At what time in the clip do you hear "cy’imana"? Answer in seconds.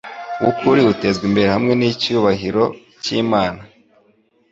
3.03-3.61